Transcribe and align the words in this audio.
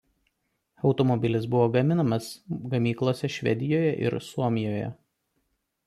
Automobilis 0.91 1.45
buvo 1.55 1.67
gaminamas 1.75 2.31
gamyklose 2.73 3.31
Švedijoje 3.37 3.93
ir 4.09 4.19
Suomijoje. 4.31 4.93